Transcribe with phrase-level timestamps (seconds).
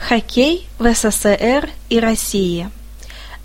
[0.00, 2.68] Хоккей в СССР и России.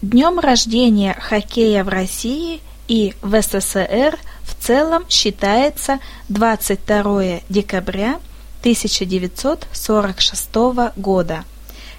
[0.02, 5.99] Днем рождения хоккея в России и в СССР в целом считается
[6.29, 8.20] 22 декабря
[8.62, 10.55] 1946
[10.96, 11.44] года,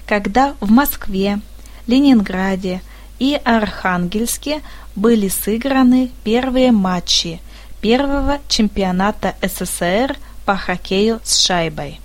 [0.05, 1.39] когда в Москве,
[1.85, 2.81] Ленинграде
[3.19, 4.61] и Архангельске
[4.95, 7.39] были сыграны первые матчи
[7.79, 12.01] первого чемпионата СССР по хоккею с шайбой.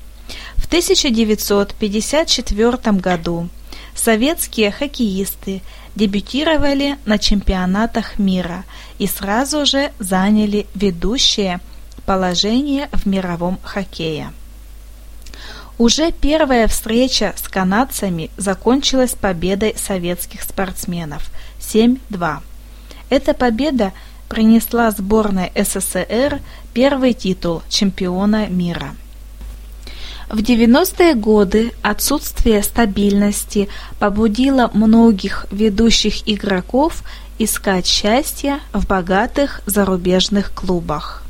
[0.62, 3.48] В 1954 году
[3.94, 5.60] советские хоккеисты
[5.96, 8.64] дебютировали на чемпионатах мира
[8.98, 11.60] и сразу же заняли ведущее
[12.06, 14.32] положение в мировом хоккее.
[15.78, 22.38] Уже первая встреча с канадцами закончилась победой советских спортсменов 7-2.
[23.10, 23.92] Эта победа
[24.28, 26.40] принесла сборной СССР
[26.72, 28.94] первый титул чемпиона мира.
[30.32, 33.68] В 90-е годы отсутствие стабильности
[33.98, 37.02] побудило многих ведущих игроков
[37.38, 41.22] искать счастье в богатых зарубежных клубах.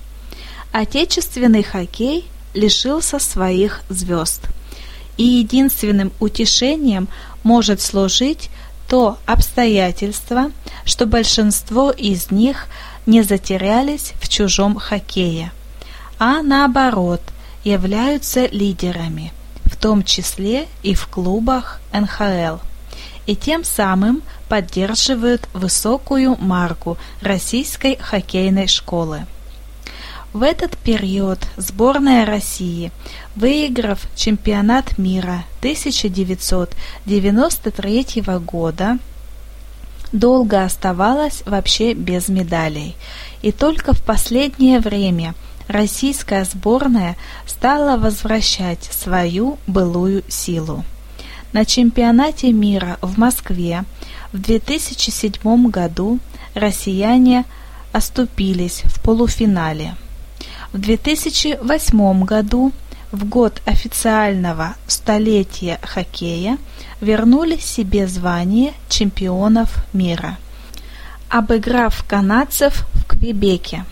[0.70, 4.42] Отечественный хоккей лишился своих звезд.
[5.16, 7.08] И единственным утешением
[7.42, 8.50] может служить
[8.86, 10.52] то обстоятельство,
[10.84, 12.66] что большинство из них
[13.06, 15.50] не затерялись в чужом хоккее,
[16.20, 17.20] а наоборот–
[17.64, 19.32] являются лидерами,
[19.64, 22.56] в том числе и в клубах НХЛ,
[23.26, 29.26] и тем самым поддерживают высокую марку российской хоккейной школы.
[30.32, 32.90] В этот период сборная России,
[33.36, 38.98] выиграв чемпионат мира 1993 года,
[40.10, 42.96] долго оставалась вообще без медалей,
[43.42, 45.34] и только в последнее время–
[45.68, 50.84] российская сборная стала возвращать свою былую силу.
[51.52, 53.84] На чемпионате мира в Москве
[54.32, 56.18] в 2007 году
[56.54, 57.44] россияне
[57.92, 59.96] оступились в полуфинале.
[60.72, 62.72] В 2008 году,
[63.10, 66.56] в год официального столетия хоккея,
[67.02, 70.38] вернули себе звание чемпионов мира,
[71.28, 73.84] обыграв канадцев в Квебеке.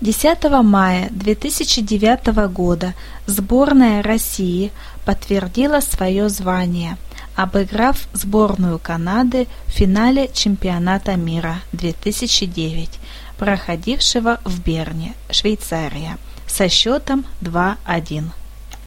[0.00, 2.94] 10 мая 2009 года
[3.26, 4.70] сборная России
[5.06, 6.98] подтвердила свое звание,
[7.34, 12.90] обыграв сборную Канады в финале чемпионата мира 2009,
[13.38, 18.24] проходившего в Берне, Швейцария, со счетом 2-1.